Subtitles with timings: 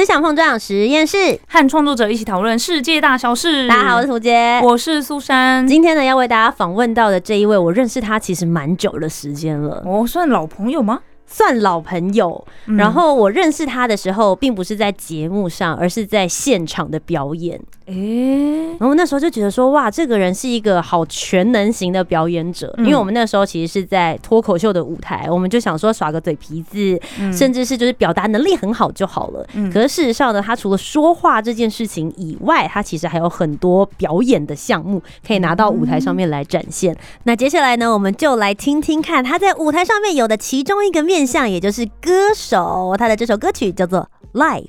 [0.00, 3.68] 思想碰撞实验室，和创作者一起讨论世界大小事。
[3.68, 5.68] 大家好，我是涂杰，我是苏珊。
[5.68, 9.82] 今天呢，要为大家访问到的这一位，我认识他其实蛮久的时间了。
[9.84, 11.00] 我算老朋友吗？
[11.32, 12.44] 算老朋友，
[12.76, 17.58] 然后我认识他的时候，并不是在节目上，而是在现场的表演。
[17.86, 22.72] 诶，然后那时候就觉得说，哇，这个人是一个好全能型的表演者。
[22.78, 27.00] 因为我们那时候其实是在脱口秀的舞台，我们就想说耍个嘴皮子，
[27.32, 29.44] 甚至是就是表达能力很好就好了。
[29.72, 36.96] 可是事实上呢，他除了说话这件事情以外，他其实还有很多表演的项目可以拿到舞台上面来展现。
[37.24, 42.94] 那接下来呢，我们就来听听看他在舞台上面有的其中一个面相，也就是歌手。
[42.98, 44.64] 他的这首歌曲叫做《Life》。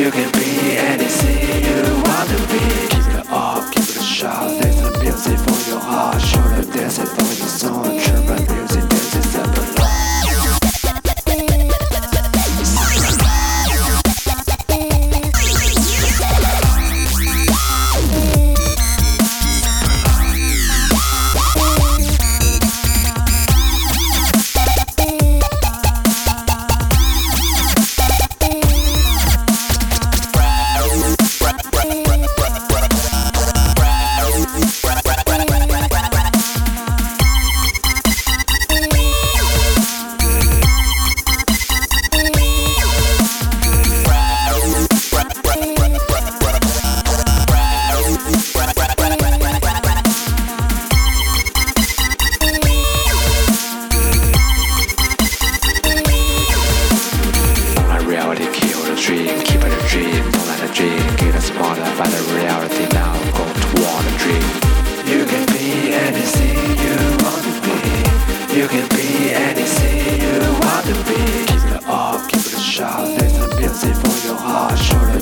[0.00, 2.60] you can be anything you wanna be.
[2.88, 4.48] Give it up, give it a shot.
[4.58, 8.09] There's a music for your heart, show the dancing for your soul.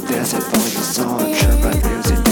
[0.07, 2.28] desert for the song, trip and music.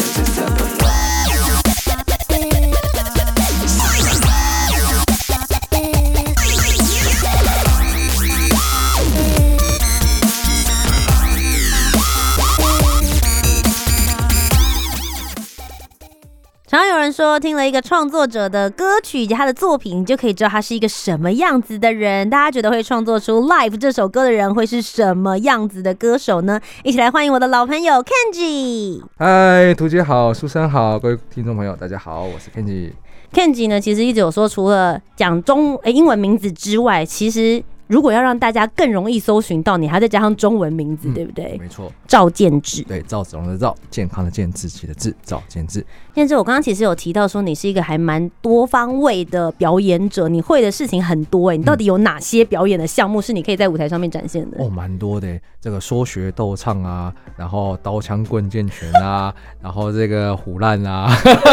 [17.16, 22.28] 说听了一个创作者的歌曲以及他的作品，你就可以知道他是一个什么样子的人。
[22.28, 26.60] 大家觉得会创作出《Life》这首歌的人会是什么样子的歌手呢？
[26.82, 29.00] 一起来欢迎我的老朋友 Kenji。
[29.16, 32.91] 嗨，图姐好，书生好，各位听众朋友大家好，我是 Kenji。
[33.33, 37.65] Kenji 呢，其实一直有说，除了讲中诶英文名字之外，其实。
[37.86, 41.56] 如果要让大家更容易搜寻到你，还再加上中文名字，对不对？
[41.58, 42.82] 没错，赵建志。
[42.82, 45.84] 对，赵子龙的赵，健康的健，志气的志，赵建志。
[46.12, 51.56] 建志，我刚刚其实有提到说，你是一个还蛮多方位的表演者，你会的事情很多哎。
[51.56, 54.64] 你到底有哪些表演的项目是你可以在舞台上面展现的？
[54.64, 59.32] 哦，蛮多的，这个说学逗唱啊，然后刀枪棍剑拳啊，
[59.62, 61.08] 然后这个虎烂啊，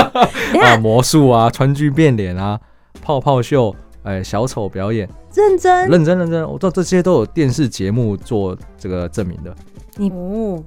[0.63, 2.59] 啊魔术啊，川剧变脸啊，
[3.03, 3.75] 泡泡秀。
[4.03, 9.55] 哎，小丑表演，认真，认真，认真，我这这些都有电视节目做这个证明的。
[9.95, 10.11] 你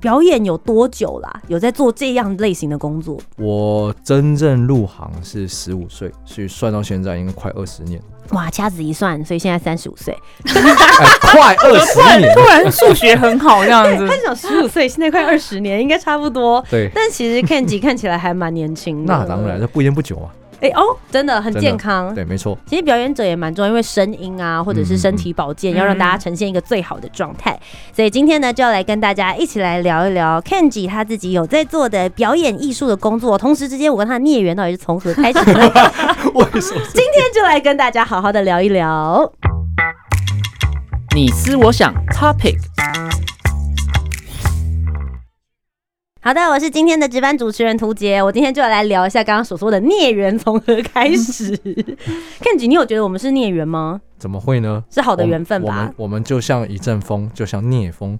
[0.00, 1.42] 表演有多久啦？
[1.48, 3.19] 有在做这样类型的工作？
[3.36, 8.00] 我真正入行是十五岁，所以算到现在应该快二十年。
[8.30, 10.16] 哇，掐指一算，所以现在三十五岁，
[11.21, 12.32] 快二十年。
[12.34, 14.06] 突然数学很好这样子。
[14.09, 16.65] 他讲十五岁，现在快二十年，应该差不多。
[16.71, 16.89] 对。
[16.94, 19.12] 但其实 Kenji 看起来还蛮年轻的。
[19.12, 20.30] 那当然，这不烟不酒啊。
[20.60, 22.56] 哎哦，真的很健康，对，没错。
[22.66, 27.58] 其实表演者也蛮重要，因为声音啊，或者是身体保健，要让大家呈现一个最好的状态。
[27.94, 33.36] 所以今天呢，就要来跟大家一起来聊一聊 Kenji 他自己有在做的表演艺术的工作。
[33.36, 35.53] 同时之间，我跟他的孽缘到底是从何开始的？
[36.34, 36.80] 为什么？
[36.92, 39.30] 今天就来跟大家好好的聊一聊。
[41.14, 42.76] 你思我想，Topic。
[46.27, 51.57] 好的，我是今天的值班主持人涂杰，我今天就要来聊一下刚刚所说的孽缘从何开始。
[52.43, 54.01] Kenji，你有觉得我们是孽缘吗？
[54.19, 54.83] 怎么会呢？
[54.91, 55.95] 是好的缘分我们吧？
[55.97, 58.19] 我们就像一阵风，就像聂风。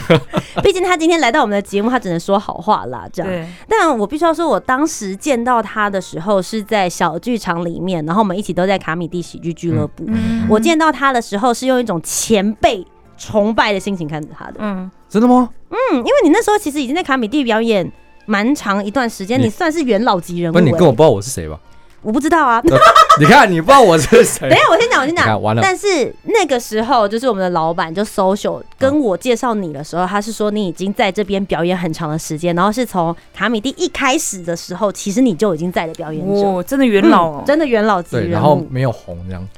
[0.64, 3.30] 毕竟他今天来到我们的节目，他只能说好话啦，这样。
[3.30, 10.04] 对，但我必须要说，我当时见到他的时候是在小剧场里面，然后我们一起都在卡米蒂喜剧俱乐部。
[10.06, 12.86] 嗯我见到他的时候是用一种前辈
[13.18, 14.54] 崇拜的心情看着他的。
[14.60, 15.48] 嗯，真的吗？
[15.70, 17.88] 嗯，因为你那时候其实已经在卡米蒂表演
[18.26, 21.56] 蛮长一段时间，你你算是元老级人物、不是你根本欸不知道我是谁吧？
[22.02, 22.60] 我不知道啊。
[23.20, 25.26] 你看你不知道我是谁等一， 下，我先讲，我先讲。
[25.40, 38.66] 完了但是那个时候，就是我们的老板就 social 跟我介绍你的时候，他是说你已经在这边表演很长的时间，然后是从卡米蒂一开始的时候，其实你就已经在的表演者，哇，真的元老哦嗯，真的元老级对，人然后物。
[38.68, 39.48] 没有红这样。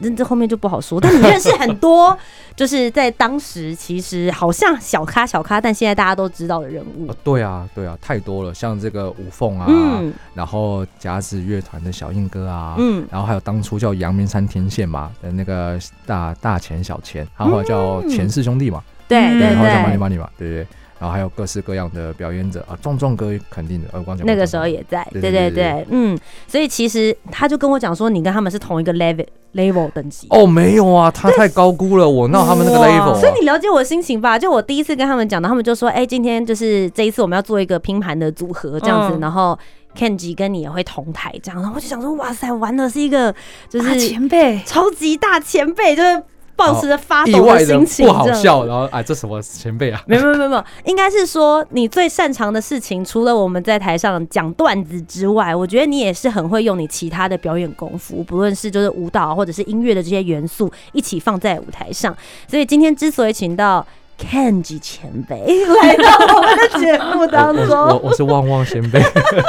[0.00, 2.16] 那这后面就不好说，但你认识很多，
[2.56, 20.66] 就是在当时其实好像小咖小咖，但现在大家都知道的人物哦。，对啊，对啊，太多了，像这个吴凤啊，嗯然后甲子乐团的小印哥啊，嗯，然后还有当初叫阳明山天线嘛的那个大大钱小钱，然后叫钱氏兄弟嘛，对嗯对然后叫 Money，Money 嘛，对不对？
[21.00, 26.16] 然后还有各式各样的表演者啊，壮壮哥肯定的，呃，我刚讲那个时候也在，对对对嗯，
[26.46, 30.26] 所以其实他就跟我讲说，你跟他们是同一个 level level 等级。
[30.28, 34.38] 哦，没有啊，他太高估了，我那他们那个 level，、啊、所以你了解我的心情吧？
[34.38, 39.58] 就我第一次跟他们讲的，他们就说：“哎、今天就是这一次我们要做一个拼盘的组合这样子，嗯然后
[39.96, 43.34] Kenji 跟你也会同台这样。”然后我就想说：“哇塞，玩的是一个
[43.70, 46.22] 就是前辈，超级大前辈，就是
[46.60, 50.02] 抱持着发意抖外的心情，不好笑，然后啊，这什么前辈啊？
[50.06, 62.14] 没有没有没有，应该是说你最擅长的事情， 除了我们在台上讲段子之外，我觉得你也是很会用你其他的表演功夫，不论是就是舞蹈或者是音乐的这些元素一起放在舞台上。
[62.46, 63.86] 所以今天之所以请到
[64.18, 65.36] Kenji 前辈
[65.82, 69.02] 来到我们的节目当我我中，我是旺旺前辈，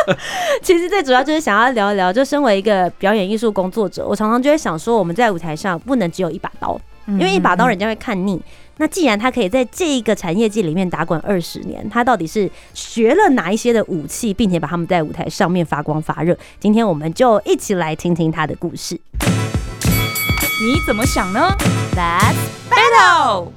[0.63, 8.41] 其实最主要就是想要聊一聊，就身为一个表演艺术工作者，我常常就会想说，我们在舞台上不能只有一把刀，因因为一把刀人家会看腻。
[8.77, 16.35] 那既然他可以在这一个产业界里面打滚二十年，他到底是学了哪一些的武器，并且把他们在舞台上面发光发热？
[16.59, 18.99] 今天我们就一起来听听他的故事。
[20.63, 21.55] 你怎么想呢
[21.95, 23.49] Let's？Battle，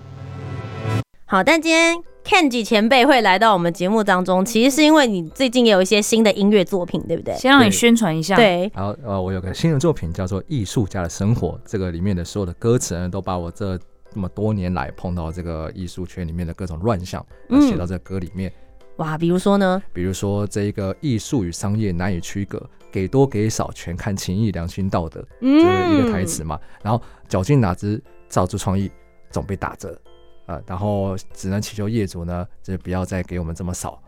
[1.24, 7.36] 好，但今天 Kenji 前辈会来到我们节目当中，其实是因为你最近也有一些新的音乐作品，对不对？
[7.36, 13.78] 先让你宣传一下。，对，然后呃，我有个新的作品叫做《艺术家的生活》，这个里面的所有的歌词呢，都把我这
[14.10, 17.24] 这么多年来碰到这个艺术圈里面的各种乱象，
[17.68, 18.50] 写到这歌里面。
[18.96, 22.60] 哇，比如说呢，比如说这一个艺术与商业难以区隔，
[22.90, 26.58] 给多给少全看情义、良心、道德，这是一个台词嘛。
[26.82, 28.90] 然后绞尽脑汁造出创意，
[29.30, 30.00] 总被打折。
[30.46, 34.00] 呃，然后只能祈求业主呢，就是不要再给我们这么少。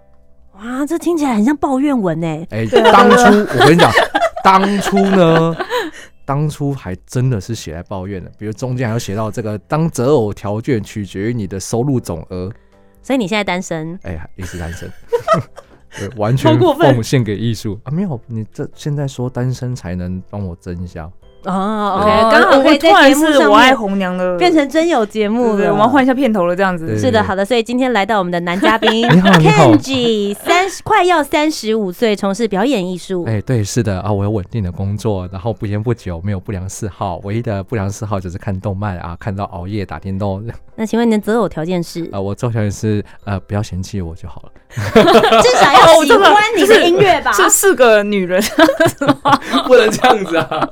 [0.55, 2.47] 哇，这听起来很像抱怨文哎。
[2.51, 3.17] 哎、当初
[3.59, 3.91] 我跟你讲，
[4.43, 5.57] 当初呢，
[6.25, 8.31] 当初还真的是写来抱怨的。
[8.39, 12.51] 比如中间还有写到这个，当择偶条件取决于你的收入总额，
[13.03, 14.91] 所以你现在单身，哎、也是单身。
[15.99, 17.91] 对，完全奉献给艺术啊！
[17.91, 21.11] 没有，你这现在说单身才能帮我增一下，
[21.45, 25.71] 哦，OK，刚好可以在我突然节目上是我爱面红娘的，变成真有节目了。
[25.71, 26.99] 我们要换一下片头了，这样子。
[26.99, 33.25] 是的，好的，所以今天来到我们的男嘉宾 你好你好 Kenji，三十快要三十五岁，从事表演艺术。
[33.25, 40.45] 哎、对，是的啊，我有稳定的工作，然后不烟不酒，没有不良嗜好，唯一的不良嗜好就是看动漫啊，看到熬夜打电动。
[40.79, 42.09] 那请问你的择偶条件是？
[42.13, 44.51] 啊，我做条件是呃，不要嫌弃我就好了。
[44.77, 47.33] 至少要喜欢你的音乐吧？
[47.33, 48.43] 是四个女人，
[49.67, 50.69] 不能这样子啊！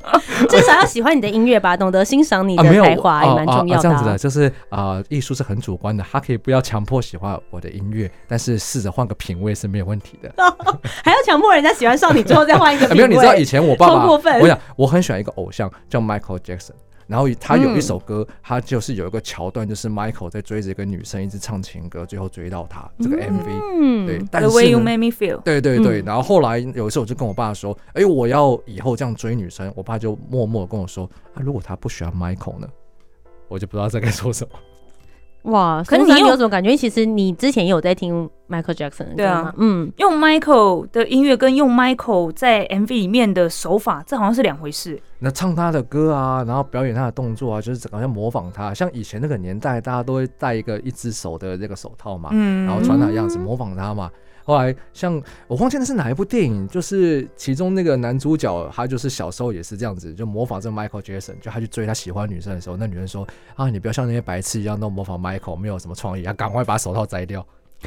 [0.56, 3.76] 至少要喜欢你的音乐吧，懂得欣赏你啊，的才华也啊蛮重要的啊。
[3.76, 10.32] 啊啊这样子的，就是啊，艺术是很主观的，他可以不要强迫喜欢我的音乐，但是试着换个品味是没有问题的。
[11.02, 13.04] 还要强迫人家喜欢上你之后再换一个品味？
[13.04, 16.72] 啊没有，你知道以前我爸爸， 超过分我想我很喜欢一个偶像叫 Michael Jackson。
[17.06, 22.90] 然后他有一嗯首歌，他就是有一个桥段，就是 Michael 在追着一个女生，一直唱情歌，最后追到她。
[23.00, 25.40] 这个 MV，、嗯，对，但 The 是 way you made me feel。
[25.42, 32.68] 对对对，嗯然后后来有一次我就跟我爸说，哎，我要以后这样追女生，我爸就默默地跟我说，啊，如果他不喜欢 Michael 呢，
[33.48, 34.58] 我就不知道这该说什么。
[35.44, 39.54] 哇，可是你可是你有有种感觉，其实你之前也有在听 Michael Jackson 的歌对啊吗？
[39.58, 45.00] 嗯，用 Michael 的音乐跟用 Michael 在 MV 里面的手法，这好像是两回事。
[45.18, 54.10] 那唱他的歌啊，然后表演他的动作啊，就是好像模仿他，像以前那个年代，大家都会戴一个一只手的这个手套嘛，嗯，然后穿他的样子模仿他嘛。
[54.44, 67.44] 后来像我忘记那是哪一部电影，就是其中那个男主角，他就是小时候也是这样子，就模仿这个 Michael Jackson，就他去追他喜欢女生的时候，那女生说啊，你不要像那些白痴一样都模仿 Michael，没有什么创意，啊，赶快把手套摘掉。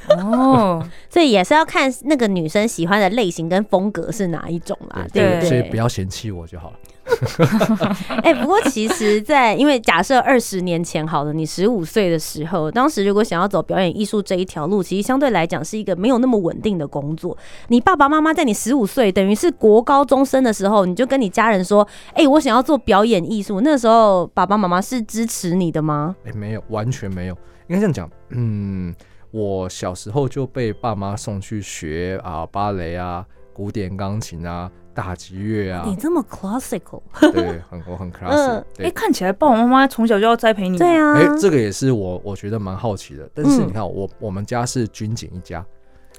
[0.10, 5.50] 哦，所以也是要看那个女生喜欢的类型跟风格是哪一种啦，对不对？
[5.50, 6.78] 所以不要嫌弃我就好了。
[8.22, 17.38] 哎，不过其实，在因为假设二十年前好了，你十五岁的时候，当时如果想要走表演艺术这一条路，其实相对来讲是一个没有那么稳定的工作。
[17.70, 26.16] 你爸爸妈妈在你十五岁，等于是国高中生的时候，你就跟你家人说：“哎，我想要做表演艺术。”那时候爸爸妈妈是支持你的吗？
[26.26, 27.38] 哎，没有，完全没有。
[27.68, 28.94] 应该这样讲，嗯，
[29.32, 34.70] 我小时候就被爸妈送去学啊芭蕾啊、古典钢琴啊。
[34.98, 35.84] 打击乐啊！
[35.86, 37.00] 你这么 classical，
[37.32, 38.64] 对，很我很 classical。
[38.80, 40.76] 哎，看起来爸爸妈妈从小就要栽培你。
[40.76, 43.30] 对啊，哎，这个也是我我觉得蛮好奇的。
[43.32, 45.64] 但是你看，我我们家是军警一家，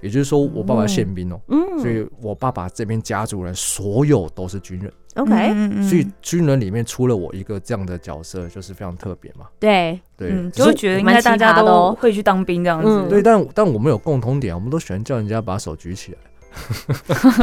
[0.01, 4.93] 也就是说我爸爸宪兵哦，嗯，所以我爸爸这边家族人所有都是军人。
[5.17, 9.47] OK，所以军人里面出了我一个这样的角色，就是非常特别嘛。
[9.59, 13.09] 对对，就会觉得应该大家都会去当兵这样子。
[13.09, 16.19] 对，但但我们有共同点，我们都喜欢叫人家把手举起来。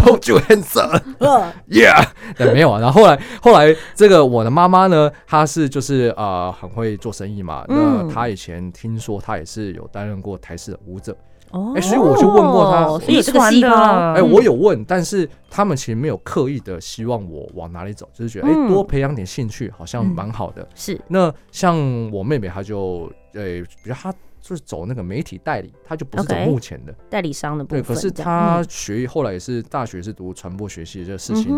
[0.04, 2.06] Hold your hands up，Yeah，
[2.38, 2.80] 但没有啊。
[2.80, 7.64] 然后后来，后来这个我的妈妈呢，她是就是啊，很会做生意嘛。
[7.68, 11.16] 那她以前听说她也是有担任过台式的舞者
[11.52, 11.74] 哦。
[11.76, 13.70] 哎，所以我就问过她，所以这个细胞，
[14.14, 20.68] 哎，我有问，但是他们其实没有刻意的希望我往哪里走，就是觉得哎，多培养点兴趣好像蛮好的。
[20.76, 21.00] 是。
[21.08, 21.78] 那像
[22.12, 24.14] 我妹妹，她就哎，比如她。
[24.48, 27.82] 就是走那个媒体代理，他就不是走目前的代理商的部分。
[27.82, 31.52] 对，可是他学后来也是大学是读传播学系的这个事情。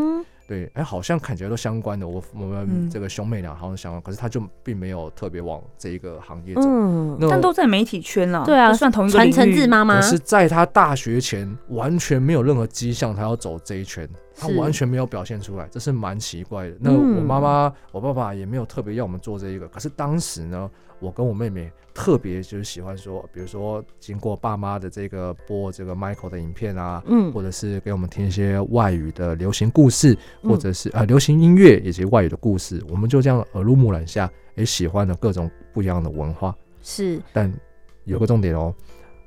[0.47, 2.07] 对，哎，好像看起来都相关的。
[2.07, 6.61] 我我们这个兄妹俩好像相关，可是他就并没有特别往这一个行业走。
[6.63, 8.45] 嗯，但都在媒体圈了。
[8.45, 9.99] 对啊，算同一个传承自妈妈。
[9.99, 16.77] 可是在他大学前完全没有任何迹象，他要走这一圈，他完全没有表现出来，这是蛮奇怪的。
[16.79, 20.69] 那我妈妈、我爸爸也没有特别要我们做这一个，可是当时呢？
[20.99, 36.55] 我跟我妹妹特别就是喜欢说，比如说经过爸妈的这个播这个 Michael 的影片啊，嗯，或者是给我们听一些外语的流行故事，或者是呃流行音乐以及外语的故事，我们就这样耳濡目染下，也喜欢了各种不一样的文化。
[36.81, 37.53] 是，但
[38.05, 38.73] 有个重点哦，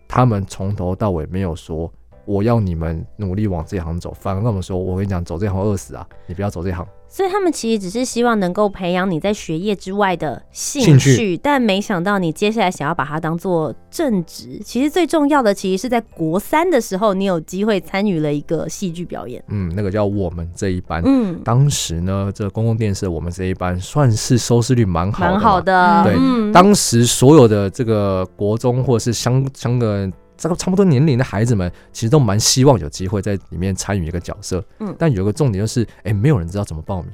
[0.08, 1.88] 他们从头到尾没有说
[2.30, 6.86] 我要你们努力往这行走，反而跟我们说，我跟你讲，走这行饿死啊，你不要走这行。
[7.08, 14.60] 所以他们其实只是希望能够培养你在学业之外的兴趣，但没想到你接下来想要把它当做正职。
[14.64, 19.42] 其实最重要的，其实是在国三的时候，你有机会参与了一个戏剧表演。
[19.48, 21.02] 嗯，那个叫我们这一班。
[21.04, 25.30] 嗯，当时呢，这公共电视我们这一班算是收视率蛮好的。
[25.32, 26.04] 蛮好的。
[26.04, 30.12] 对，当时所有的这个国中或者是香香港。
[30.40, 34.64] 这个差不多年龄的孩子们，其实都蛮希望有机会在里面参与一个角色。
[34.78, 37.12] 嗯，但有个重点就是，哎，没有人知道怎么报名。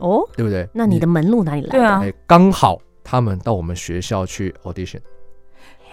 [0.00, 0.68] 哦，对不对？
[0.74, 1.68] 那你的门路哪里来？
[1.70, 4.98] 对啊，刚好他们到我们学校去 audition。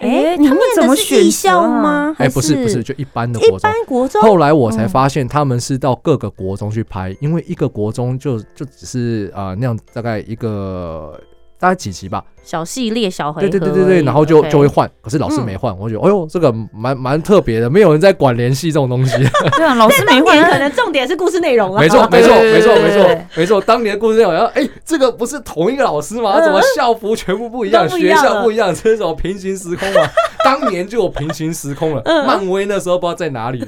[0.00, 2.14] 哎，你们怎么选校吗？
[2.18, 3.70] 哎，不是不是，就一般的国中。
[3.86, 4.20] 国中。
[4.20, 11.16] 后来我才发现，他们是到各个国中去拍，因为一个国中就就只是啊那样，大概一个。
[11.58, 19.16] 大概几集吧，小系列小回合，对对对对对，然后就就会换，可是老师没换，我觉得，哎呦，这个蛮蛮特别的，没有人在管联系这种东西。
[19.56, 21.80] 对啊，老师没换，可能重点是故事内容了。
[21.80, 26.40] 没错 没错没错没错没错，当年的故事内容，然后哎，这个不是同一个老师吗？
[26.40, 30.10] 怎么校服全部不一样，学校不一样，这种平行时空啊？
[30.44, 33.64] 当年就有平行时空了，漫威那时候不知道在哪里。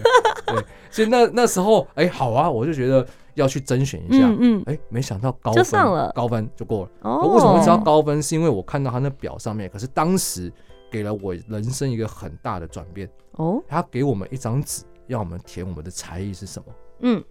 [0.47, 0.57] 对，
[0.91, 3.07] 所以那那时候，哎，好啊，我就觉得。
[3.41, 6.91] 要去甄选一下，嗯嗯，哎，没想到高分了，高分就过了。
[7.03, 8.23] 哦，为什么会知道高分？
[8.23, 10.53] 是因为我看到他那表上面，可是当时
[10.91, 13.09] 给了我人生一个很大的转变。
[13.33, 16.73] 哦，他给我们一张纸，要我们填我们的才艺是什么。
[17.01, 17.23] 嗯，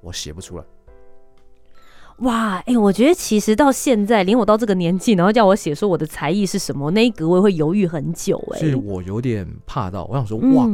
[0.00, 0.64] 我写不出来。
[2.18, 8.36] 哇，哎，我觉得其实到现在，连我到这个年纪，然后叫我写说我的才艺是什么，那一格我也会犹豫很久。
[8.52, 10.68] 哎，所以我有点怕到，我想说，哇，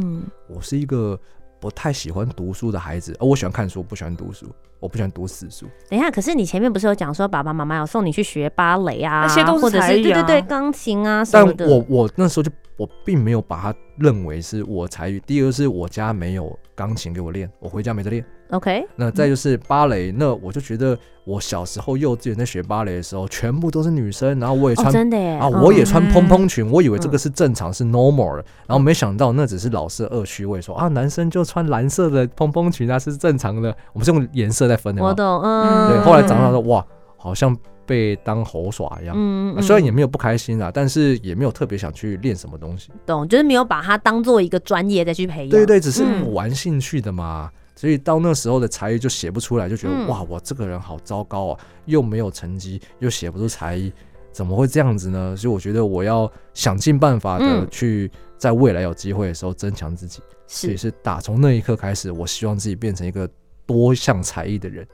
[0.49, 1.19] 我是一个。
[1.63, 4.47] 不太喜欢读书的孩子，我喜欢看书，不喜欢读书，
[4.83, 5.65] 我不喜欢读死书。
[5.89, 11.67] 等一下，可是你前面不是有讲说爸爸妈妈有送你去学芭蕾啊，那些都是才艺啊，对对对，钢琴啊什么的。
[11.67, 15.23] 但我我那时候就我并没有把它认为是我才艺。
[15.25, 18.25] 第二是我家没有钢琴给我练，我回家没得练。
[18.53, 35.03] OK，那再就是芭蕾，那我就觉得我小时候幼稚园在学芭蕾的时候，全部都是女生，然后我也穿真的啊，我也穿蓬蓬裙，我以为这个是正常是 normal 的，然后没想到那只是老师恶趣味说啊，男生就穿蓝色的蓬蓬裙啊是正常的，我们是用颜色在分的。
[35.03, 36.01] 我懂，嗯，对。
[36.01, 36.85] 后来长大说哇，
[37.17, 37.57] 好像
[37.87, 42.91] 被当猴耍一样，嗯虽然也没有不开心啊，但是也没有特别想去练什么东西。
[43.07, 45.49] 懂，就是没有把它当做一个专业再去培养。
[45.49, 47.51] 对对，只是玩兴趣的嘛。
[47.83, 53.93] 所以到那时候的才艺就写不出来，就觉得哇，我这个人好糟糕啊，又没有成绩，又写不出才艺，
[54.31, 55.35] 怎么会这样子呢？
[55.37, 58.09] 所以我觉得我要想尽办法的嗯去
[58.39, 60.21] 在未来有机会的时候增强自己。
[60.47, 63.29] 所以是，打从那一刻开始，我希望自己变成一个
[63.67, 64.87] 多项才艺的人。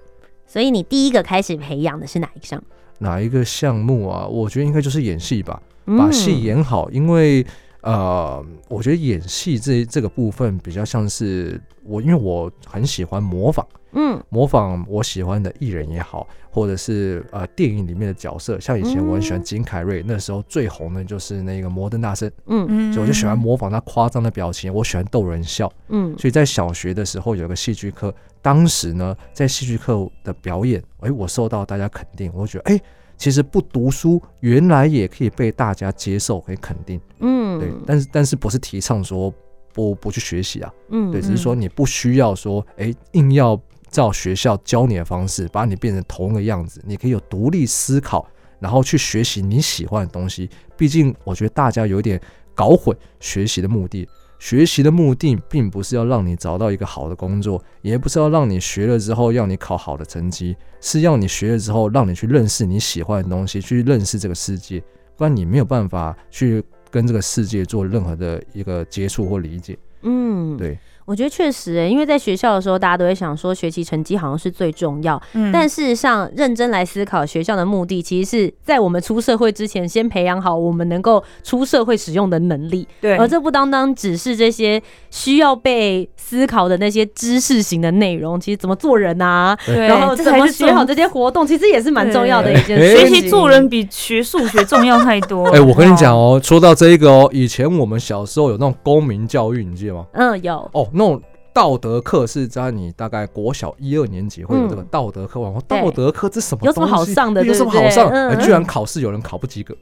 [0.46, 2.58] 所以你第一个开始培养的是哪一项？
[3.00, 4.26] 哪一个项目啊？
[4.26, 6.90] 我觉得应该就是演戏吧，嗯把戏演好。
[6.90, 7.46] 因为
[7.82, 13.66] 呃，我觉得演戏这这个部分比较像是我，因为我很喜欢模仿。
[13.92, 25.72] 嗯模仿我喜欢的艺人也好，或者是呃电影里面的角色，像以前我很喜欢嗯金凯瑞，那时候最红的就是那个摩登大圣，嗯嗯所以我就喜欢模仿他夸张的表情，我喜欢逗人笑。
[25.88, 32.80] 嗯所以在小学的时候有个戏剧课，当时呢在戏剧课的表演，哎，我受到大家肯定，我就觉得哎，
[33.18, 39.30] 其实不读书原来也可以被大家接受和肯定，嗯，对，但是但是不是提倡说
[39.74, 43.60] 不不去学习啊，嗯对，只是说你不需要说，哎，硬要
[43.90, 48.26] 照学校教你的方式把你变成同一个样子，你可以有独立思考，
[48.60, 50.48] 然后去学习你喜欢的东西。
[50.76, 52.20] 毕竟我觉得大家有点
[52.54, 54.08] 搞混学习的目的。
[54.38, 64.82] 学习的目的并不是要让你找到一个好的工作，也不是要让你学了之后要你考好的成绩，是要你学了之后让你去认识你喜欢的东西，去认识这个世界。
[65.16, 69.76] 不然你没有办法去跟这个世界做任何的一个接触或理解。
[70.02, 93.08] 嗯，对，我觉得确实、欸，因为在学校的时候，大家都会想说学习成绩好像是最重要，嗯但事实上，认真来思考，学校的目的其实是在我们出社会之前，先培养好我们能够出社会使用的能力，对，而这不单单只是这些需要被思考的那些知识型的内容，其实怎么做人啊，对然后这怎么学好这些活动，其实也是蛮重要的一件事情。
[93.08, 95.56] 学习做人比学数学重要太多了。
[95.56, 100.04] 哎、我跟你讲哦，说到这一个哦，以前我们小时候有那种公民教育，你记得吗？
[100.12, 108.10] 嗯，有，哦，那种道德课是在你大概国小一二年级会有这个道德课，然后道德课这什么有什么好上的有什么好上？
[108.40, 109.74] 居然考试有人考不及格，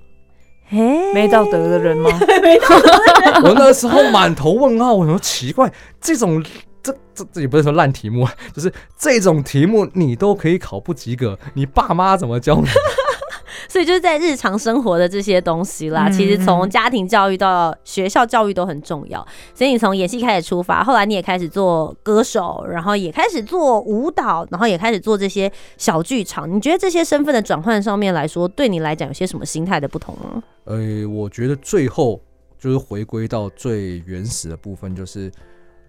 [0.68, 2.10] 嘿，没道德的人吗？
[3.42, 6.44] 我那时候满头问号，我说奇怪，这种。
[6.82, 12.68] 这这这也不是说烂题目啊，就是这种题目你都可以考不及格，你爸妈怎么教你？
[13.68, 19.26] 所以就是在日常生活的这些东西啦，嗯其实从家庭教育到学校教育都很重要。
[19.54, 26.52] 所以你从演戏开始出发，后来你也开始做歌手，然后也开始做舞蹈，然后也开始做这些小剧场。
[26.52, 30.42] 你觉得这些身份的转换上面来说，对你来讲有些什么心态的不同吗？
[30.64, 32.20] 呃，我觉得最后
[32.58, 35.30] 就是回归到最原始的部分，就是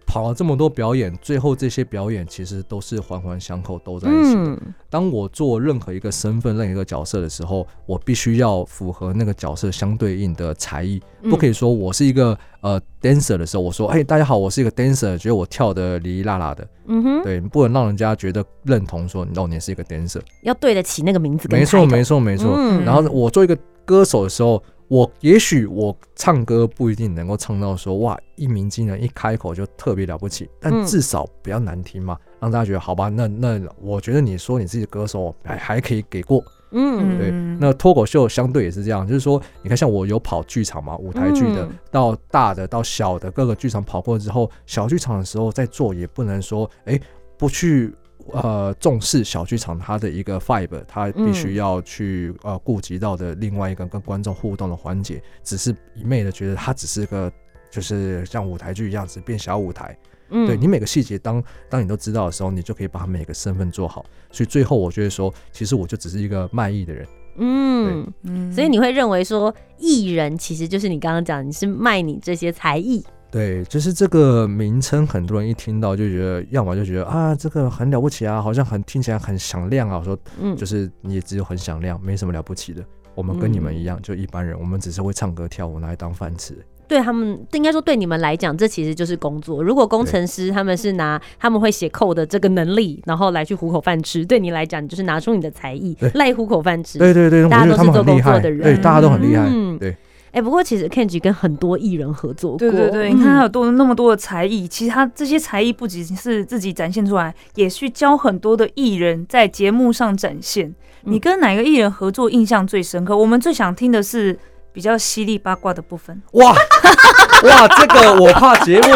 [0.08, 4.42] 跑了这么多表演，最后这些表演其实都是环环相扣，都在一起的。
[4.46, 4.60] 嗯。
[4.90, 11.30] 当我做任何一个身份、任何一个角色的时候，我必须要符合那个角色相对应的才艺，嗯。
[11.30, 20.22] 不可以说我是一个呃 dancer 的时候，我说，嘿，大家好，我是一个 dancer，觉得我跳的哩哩啦啦的，嗯哼，对，不能让人家觉得认同说，哦，你是一个 dancer。
[20.44, 22.54] 要对得起那个名字跟没错，没错，没错。
[22.56, 22.86] 嗯。
[22.86, 36.44] 然后我做一个歌手的时候，我也许我唱歌不一定能够唱到说哇一鸣惊人，一开口就特别了不起，但嗯至少不要难听嘛，让大家觉得好吧，那那我觉得你说你自己歌手还还可以给过。
[36.72, 47.00] 嗯对嗯，那脱口秀相对也是这样，就是说你看像我有跑剧场嘛，舞台剧的嗯到大的到小的各个剧场跑过之后，小剧场的时候在做也不能说哎
[47.38, 47.94] 不去。
[48.34, 57.32] 呃，重视小剧场它的一个 vibe，它必须嗯要去呃顾及到的另外一个跟观众互动的环节，只是一昧的觉得它只是个
[57.72, 59.98] 就是像舞台剧一样，子变小舞台。
[60.30, 64.06] 嗯对你每个细节当当你都知道的时候，你就可以把每个身份做好。
[64.30, 67.08] 所以最后我觉得说，其实我就只是一个卖艺的人。
[67.38, 79.98] 嗯，嗯所以你会认为说艺人其实就是你刚刚讲，你是卖你这些才艺，对，就是这个名称，很多人一听到就觉得，要么就觉得啊，这个很了不起啊，好像很听起来很响亮啊。
[79.98, 82.84] 我说，嗯，就是你也只有很响亮，没什么了不起的。
[83.16, 86.56] 我们跟你们一样，就一般人，我们只是会唱歌跳舞，拿来当饭吃。
[86.88, 89.62] 对他们，应该说对你们来讲，这其实就是工作。
[89.62, 96.98] 如果工程师他们是拿他们会写扣的这个能力，然后来去糊口饭吃，对你来讲，你就是拿出你的才艺对来糊口饭吃。
[96.98, 99.50] 对对对，我大家都是做很厉害，工作的人对，大家都很厉害。
[99.52, 99.98] 嗯对，
[100.38, 110.68] 哎、不过其实 Kenji 跟很多艺人合作过，对对对，嗯你看他有多那么多的才艺，其实他这些才艺不仅是自己展现出来，也去教很多的艺人在节目上展现。
[110.68, 110.76] 嗯
[111.14, 113.18] 你跟哪个艺人合作印象最深刻？
[113.18, 114.38] 我们最想听的是
[114.74, 116.22] 比较犀利八卦的部分。
[116.34, 118.88] 哇哇，这个我怕节目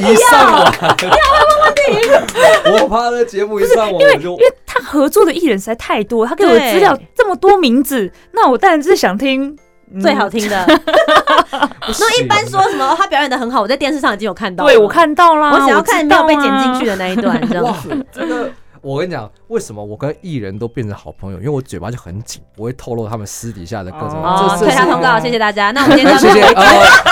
[0.00, 0.72] 一 一上完，
[2.72, 9.58] 我怕这节目一上完因为他合作的艺人实在太多，他给我的对资料这么多名字，那我当然是想听、嗯
[10.00, 10.66] 最好听的。
[11.98, 14.70] 那一般说什么、哦他表演的很好，我在电视上已经有看到了。
[14.70, 16.94] 对我看到啦，我想要看没有被剪进去的。
[16.96, 18.50] 那一段， 这样子。，这个
[18.82, 21.38] 我跟你讲，为什么我跟艺人都变成好朋友？
[21.38, 24.22] 因为我嘴巴就很紧，不会透露他们私底下的各种。
[24.22, 25.70] 哦，这退他通告，谢谢大家。
[25.72, 26.62] 那我们今天 谢谢啊，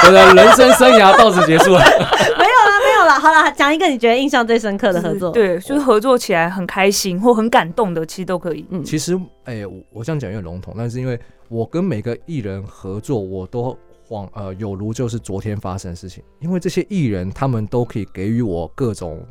[0.06, 1.80] 我的人生生涯到此结束了。
[1.80, 3.18] 没有了，没有了。
[3.18, 5.30] 好了，讲一个你觉得印象最深刻的合作。
[5.30, 8.66] 对，就是合作起来很开心或很感动的，其实都可以。
[8.70, 13.76] 嗯，其实，哎，我我这样讲有点笼统，但是因为我跟每个艺人合作，我都
[14.08, 19.26] 恍呃有如就是昨天发生的事情，因为这些艺人他们都可以给予我各种。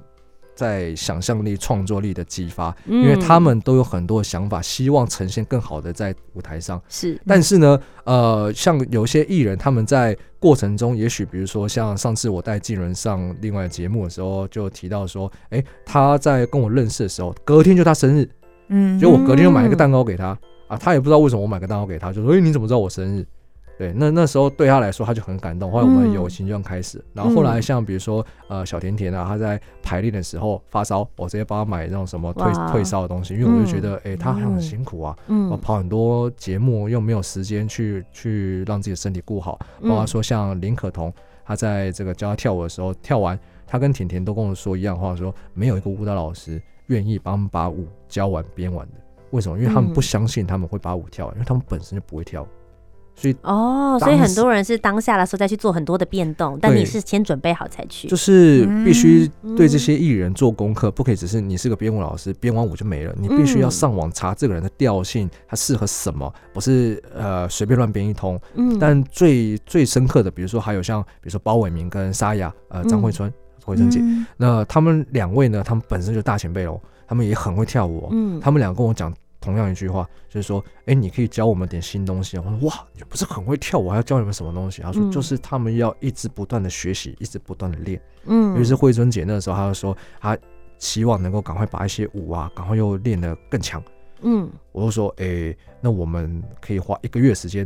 [0.55, 6.81] 在想象力、创作力的激发，因为他们都有很多想法，希望呈现更好的在舞台上。
[6.89, 18.27] 是，但是呢，呃，像有些艺人，他们在过程中，也许比如说像上次我带静伦上另外节目的时候，就提到说，哎，他在跟我认识的时候，隔天就他生日，
[18.69, 20.35] 嗯，就我隔天就买一个蛋糕给他
[20.67, 23.25] 啊，他也不知道为什么我买个蛋糕给他，就说，哎，你怎么知道我生日？
[23.77, 25.71] 对，那那时候对他来说，他就很感动。
[25.71, 26.99] 后来我们友情就这样开始。
[27.13, 35.15] 然后后来像比如说，呃，小甜甜啊，他在排练的时候发烧，我直接帮他买那种什么退退烧的东西，因为我就觉得，哎，他很辛苦啊，
[35.51, 39.59] 我跑很多节目又没有时间去去让自己的身体顾好。
[39.83, 41.13] 包括说像林可彤，
[41.45, 48.93] 他在这个教他跳舞的时候，跳完，他跟甜甜都跟我说一样话，说没有一个舞蹈老师愿意帮把舞教完编完的。
[49.31, 49.57] 为什么？
[49.57, 52.47] 因为他们不相信他们会把舞跳完，因为他们本身就不会跳。
[53.19, 68.39] 所以哦，所以很多人是当下的时候再去做很多的变动，但你是先准备好才去，就是必须对这些艺人做功课，不可以只是你是个编舞老师，编完舞就没了，你必须要上网查这个人的调性，他适合什么，不是呃随便乱编一通。
[68.53, 73.33] 嗯，但最最深刻的，比如说还有像比如说包伟明跟沙哑，呃张惠春、
[73.65, 73.99] 惠春姐，
[74.37, 79.13] 那他们两位呢，他们本身就大前辈喽，他们也很会跳舞，嗯，他们俩跟我讲。
[79.39, 82.37] 同样一句话，就是说，哎，你可以教我们点新东西。
[82.39, 84.81] 我说，哇，你不是很会跳舞，还要教你们什么东西？
[84.81, 88.01] 他说，就是他们要一直不断的学习，一直不断的练。
[88.25, 90.37] 嗯，于是慧尊姐那个时候，她就说，她
[90.79, 93.81] 希望能够赶快把一些舞啊，赶快又练得更强。
[94.21, 97.65] 嗯，我就说，哎，那我们可以花一个月时间，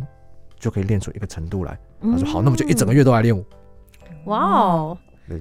[0.60, 1.80] 就可以练出一个程度来。
[2.02, 3.44] 他说，好，那么就一整个月都来练舞。
[4.26, 4.98] 哇哦，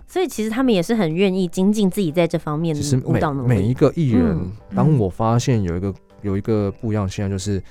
[0.06, 3.48] 所以其实他们也是很愿意精进自己在这方面的舞蹈能力。
[3.48, 4.38] 每一个艺人，
[4.74, 5.94] 当我发现有一个。
[6.22, 7.62] 有一个不一样现象就是，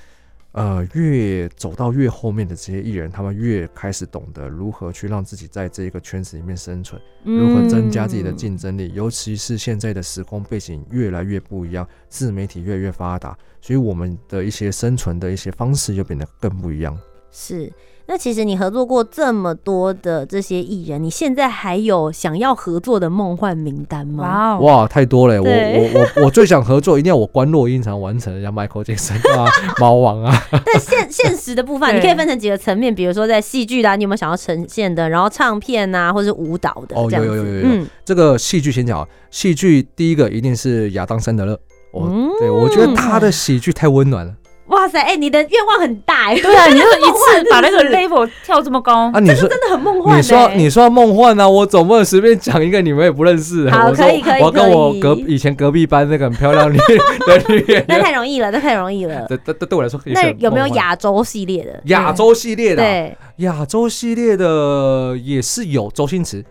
[0.50, 8.90] 呃，越走到越后面的这些艺人，他们越开始懂得如何去让自己在这一个圈子里面生存，如何增加自己的竞争力。
[8.92, 16.98] 尤其是现在的时空背景越来越不一样，自媒体越来越发达，所以我们的一些生存的一些方式就变得更不一样。
[17.32, 17.72] 是。
[18.06, 24.58] 那其实你合作过这么多的这些艺人，你现在还有想要合作的梦幻名单吗？
[24.58, 25.40] 哇，太多了！
[25.40, 30.44] 我我我我最想合作，一定要我关洛音才完成，像 Michael Jackson 啊、 猫王啊。
[30.50, 35.08] 但现现实的部分，你可以分成几个层面，比如说在戏剧的，你有没有想要呈现的？
[35.08, 36.96] 然后唱片啊，或者是舞蹈的？
[36.96, 37.86] 哦，有有有有有。
[38.04, 41.56] 这个戏剧先讲，戏剧第一个一定是亚当·山德勒。
[41.92, 42.08] 我
[42.40, 44.34] 对我觉得他的喜剧太温暖了。
[44.70, 46.38] 哇塞，哎，你的愿望很大哎！
[46.38, 49.20] 对啊， 你就一次把那个 level 跳这么高啊！
[49.20, 50.16] 你说真的很梦幻。
[50.18, 51.48] 你说你说梦幻呢？
[51.48, 53.68] 我总不能随便讲一个你们也不认识。
[53.70, 54.42] 好，可以可以。
[54.42, 56.76] 我跟我隔以前隔壁班那个很漂亮女
[57.26, 57.84] 的女演员。
[57.88, 59.26] 那太容易了，那太容易了。
[59.28, 60.00] 对对对，对我来说。
[60.06, 61.80] 那有没有亚洲系列的？
[61.86, 66.44] 亚洲系列的，对，亚洲系列的也是有周星驰。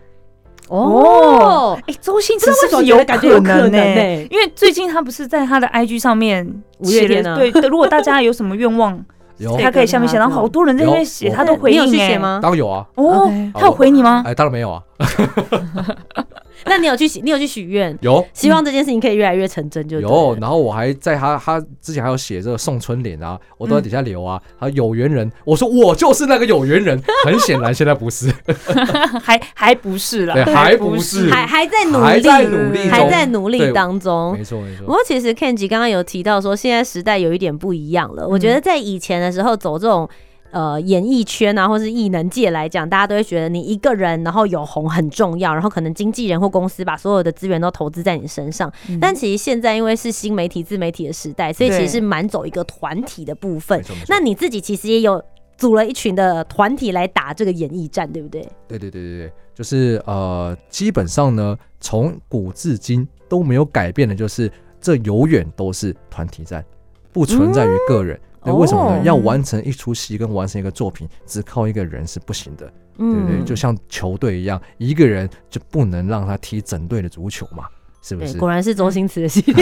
[0.70, 4.26] 哦，哎，周星驰是不是有感觉有可能呢？
[4.30, 6.46] 因为最近他不是在他的 IG 上面
[6.82, 8.98] 写了，对，如果大家有什么愿望，
[9.60, 12.38] 他可以下面写，然后好多人在那边写，他都回应写吗？
[12.40, 12.86] 当然有啊。
[12.94, 14.22] 哦，他有回你吗？
[14.24, 14.80] 哎，当然没有啊。
[16.66, 17.96] 那你有去许，你有去许愿？
[18.00, 20.36] 有，希望这件事情可以越来越成真，就有。
[20.40, 24.40] 然后我还在他他之前还有写这个送春联啊，我都在底下留啊。
[24.58, 27.00] 他有缘人，我说我就是那个有缘人。
[27.24, 28.32] 很显然现在不是，
[29.22, 34.32] 还还不是了，还不是，还还在努力，还在努力，还在努力当中。
[34.36, 34.86] 没错没错。
[34.86, 38.26] 不过其实 Kenji 刚刚有提到说，现在时代有一点不一样了。
[38.26, 40.08] 我觉得在以前的时候走这种。
[40.50, 48.72] 呃，演艺圈啊，或是艺能界来讲，大家都会觉得你一个人，然后有红很重要，然后可能经纪人或公司把所有的资源都投资在你身上。
[49.00, 53.80] 但其实现在因为是新媒体、自媒体的时代，所以其实是蛮走一个团体的部分。
[54.08, 55.22] 那你自己其实也有
[55.56, 58.40] 组了一群的团体来打这个演艺战，对不对？
[58.66, 66.64] 对对对对对，就是呃，基本上呢，从古至今都没有改变的，就是这永远都是团体战，
[67.12, 68.18] 不存在于个人。
[68.44, 69.02] 那为什么呢？
[69.04, 73.42] 要完成一出戏跟完成一个作品，只靠一个人是不行的，对不对？
[73.44, 77.64] 就像球队一样，一个人就不能让他踢整队的足球嘛。
[78.02, 78.38] 是不是？
[78.38, 79.44] 果然是周星驰的戏。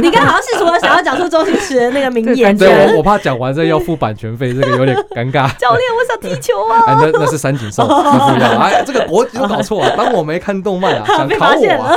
[0.00, 5.52] 你刚好像是除了想要讲出周星驰的那个名言，对，我我怕讲完这要付版权费，这个有点尴尬。
[5.58, 6.84] 教练，我想踢球啊！
[6.86, 8.56] 那那是三井寿，不要。
[8.56, 11.92] 哎，这个我有搞错了，当我没看动漫啊，想考我啊。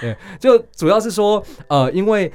[0.00, 2.32] 对，就主要是说，呃，因为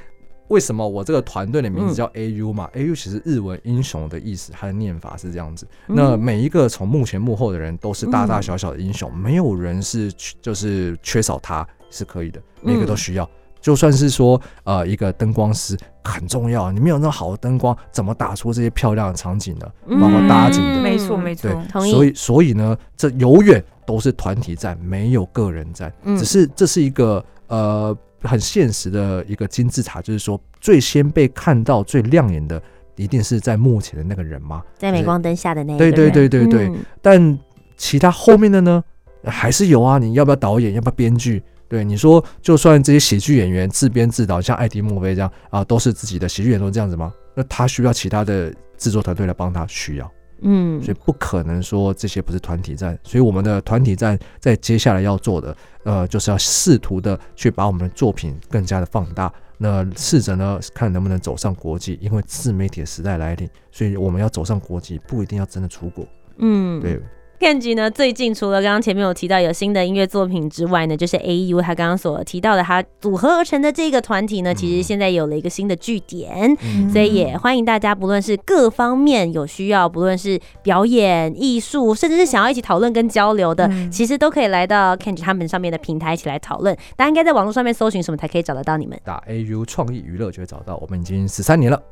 [0.52, 5.66] 为什么我这个团队的名字叫 AU 嘛？AU 其实日文英雄的意思，它的念法是这样子。
[5.86, 11.66] 那每一个从幕前幕后的人都是大大小小的英雄，没有人是就是缺少他。
[11.94, 13.30] 是可以的，每个都需要。
[13.60, 19.70] 就算是说，呃，一个灯光师很重要，你没有那么好的灯光，怎么打出这些漂亮的场景呢？
[20.00, 21.50] 包括搭景的，没错没错。
[21.50, 25.92] 对，所以所以呢，这永远都是团体战，没有个人战。
[26.16, 32.60] 只是这是一个呃很现实的一个金字塔，就是说最先被看到、最亮眼的，
[32.96, 34.62] 一定是在幕前的那个人吗？
[34.78, 35.78] 在镁光灯下的那个。
[35.78, 36.70] 对对对对对。
[37.00, 37.38] 但
[37.76, 38.82] 其他后面的呢，
[39.24, 39.98] 还是有啊。
[39.98, 40.74] 你要不要导演？
[40.74, 41.42] 要不要编剧？
[41.68, 47.12] 对你说，就算这些喜剧演员自编自导，像艾迪·墨菲这样啊，都是自己的喜剧演员都这样子吗？
[47.34, 49.66] 那他需要其他的制作团队来帮他？
[49.66, 52.98] 需要，嗯，所以不可能说这些不是团体战。
[53.02, 61.98] 所以我们的团体战在接下来要做的，呃，就是要试图的去把我们的作品更加的放大，那试着呢看能不能走上国际。
[62.00, 66.06] 因为自媒体的时代来临，所以我们要走上国际，不一定要真的出国。
[66.38, 67.00] 嗯，对。
[67.42, 67.90] Kenji 呢？
[67.90, 76.56] 最近除了刚刚前面有提到有新的音乐作品之外呢，就是 AU 他刚刚所提到的，他组合而成的这个团体呢，其实现在有了一个新的据点，
[76.92, 86.72] 所以也欢迎大家，不论是各方面有需要，不论是表演艺术，甚至是想要一起讨论跟交流的，其实都可以来到 Kenji 他们上面的平台一起来讨论。
[86.94, 88.96] 大家应该在网络上面搜寻什么才可以找得到你们？
[89.04, 90.76] 打 AU 创意娱乐就会找到。
[90.76, 91.82] 我们已经十三年了。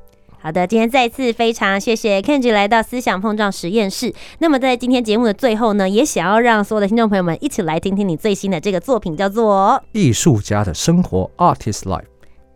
[0.43, 4.13] 好的，今天再次非常谢谢 Kenji 来到思想碰撞实验室。
[4.39, 12.05] 那么在今天节目的最后呢，也想要让所有的听众朋友们一起来听听你最新的这个作品，叫做《艺术家的生活》（Artist Life）。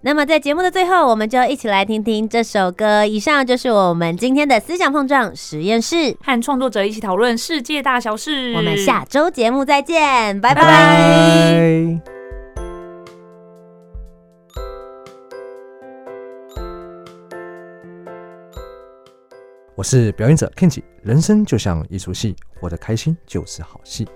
[0.01, 3.07] 那么在节目的最后，我们就一起来听听这首歌。
[3.07, 8.53] 以上就是我们今天的思想碰撞实验室，和创作者一起讨论世界大小事。
[8.55, 12.13] 我们下周节目再见，拜拜。
[19.76, 24.06] 我是表演者 KENJI 人生就像一出戏，活得开心就是好戏。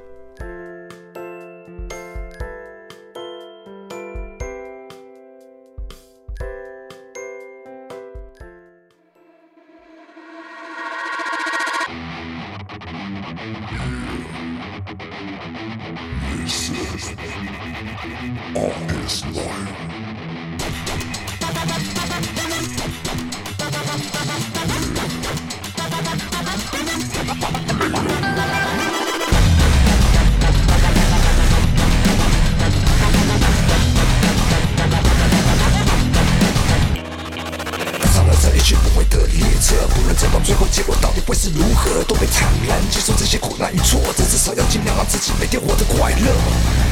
[43.29, 46.33] 些苦难与挫折，至少要尽量让自己每天活得快乐。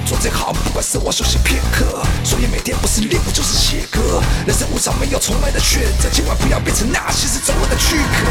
[0.04, 4.22] 做最好不管是我休息片刻，所以每天不是练舞就是写歌。
[4.46, 8.28] 人生无常，没有重来的选择，千万不要变成那些是走我的躯壳。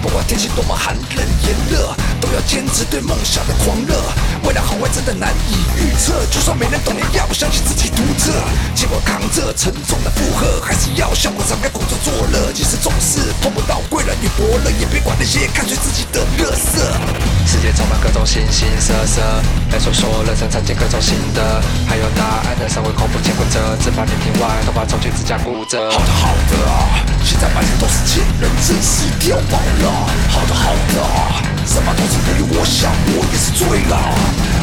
[0.00, 4.00] 不管天气多么寒冷炎热，都要坚持对梦想的狂热。
[4.46, 8.32] 未来好坏真的难以预测，就算没人懂，也要相信自己独特。
[8.74, 11.98] 尽管扛着沉重的负荷，还是要向我敞开工作
[12.32, 13.77] 乐，即使总是碰不到。
[14.20, 16.82] 你活了也别管那些看衰自己的乐色。
[17.46, 19.22] 世界充满各种形形色色，
[19.70, 21.62] 来说说人生尝尽各种心得。
[21.86, 25.78] 还有那爱的上位恐怖潜规则，只把你听完，头发重新自家固着。
[25.90, 26.56] 好的好的，
[27.24, 29.86] 现在满城都是贱人，真是碉堡了。
[30.28, 30.98] 好的好的，
[31.64, 33.96] 什么都是不如我想，我也是醉了。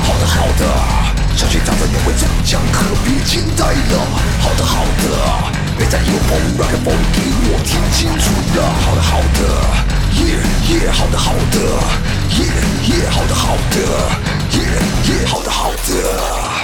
[0.03, 4.03] 好的好的，相信长者也会中将可必惊待了。
[4.41, 5.64] 好的好的。
[5.77, 9.39] 别再 evil body 让这暴给我听清楚了好的好的
[10.15, 11.57] year year 好的好的
[12.31, 12.47] year
[12.83, 13.77] year 好的好的
[14.51, 16.54] year year 好的好的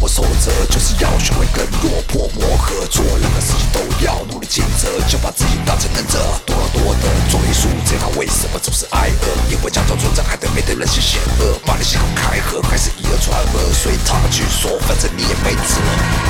[0.00, 0.50] 我守则？
[0.70, 7.08] 就是要学会跟落魄磨合，做任何事情都要努力尽责，就把自己当成忍者，多劳多的。
[7.28, 9.52] 做艺术这行为什么总是挨饿？
[9.52, 12.90] 因为假装存在，还得面对人些险恶，把你心口开合，开始。
[13.18, 15.80] 传闻，随他去说，反正你也没辙。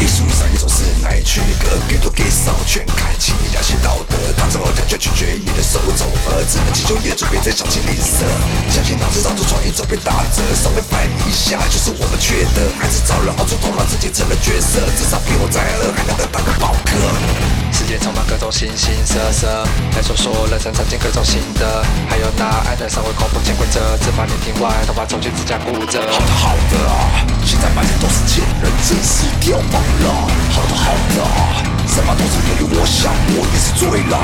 [0.01, 4.17] 艺术上一总是来区个，给多给少，全看清你良心道德。
[4.37, 8.25] 当真后感觉取决于你的手肘，而只能祈求业主别再小心吝啬。
[8.73, 17.62] 相信脑子上做创意总被打折，稍微翻一下就是我们缺德，还是找人熬出头脑，自己成了角色，至少比我在二还能得当个宝克。
[17.83, 19.67] 世界充满各种形形色色，
[19.97, 25.99] 来说说人生尝尽各种心得，还有那爱的社会恐怖潜规则，只把你听完，头发抽去指甲骨折。
[26.07, 26.79] 好的好的，
[27.45, 30.07] 现在满天都是贱人，真是掉榜了。
[30.55, 31.27] 好的好的。
[31.91, 34.15] 什么都是由于我想，我也是醉了。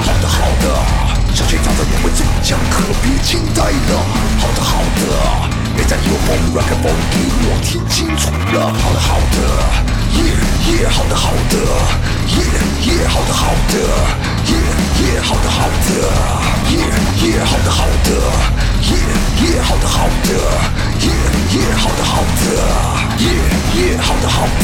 [0.00, 3.60] 好的好的，小学长的年味终将可别惊呆
[3.92, 3.92] 了。
[4.40, 5.04] 好的好的，
[5.76, 8.72] 别再有风 rock and roll 给我听清楚了。
[8.72, 9.38] 好的好的，
[10.16, 11.56] 耶耶，好的好的，
[12.40, 12.42] 耶
[12.86, 13.74] 耶，好的好的，
[14.46, 14.54] 耶
[15.02, 15.90] 耶，好的好的，
[16.70, 16.78] 耶
[17.22, 18.10] 耶，好的好的，
[18.86, 18.94] 耶
[19.42, 20.28] 耶，好的好的，
[21.02, 21.10] 耶
[21.52, 22.44] 耶，好的好的，
[23.18, 23.26] 耶
[23.74, 24.60] 耶，好的好的。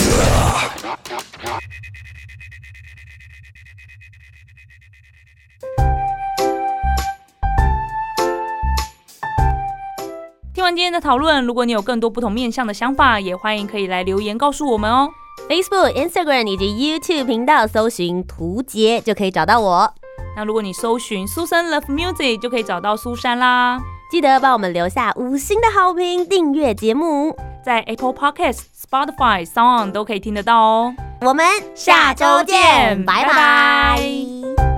[10.55, 15.11] 听完今天的讨论，如果你有更多不同面向的想法，也欢迎可以来留言告诉我们哦。
[15.49, 16.67] Facebook、Instagram 以及
[16.99, 19.93] YouTube 频道搜寻“图杰”就可以找到我。
[20.37, 23.81] 那如果你搜寻“苏珊 Love Music” 就可以找到苏珊啦。
[24.11, 30.95] 记得帮我们留下五星的好评，订阅节目，在 Apple Podcast、Spotify、Sound 都可以听得到哦。
[31.23, 34.72] 我们下周见，拜拜。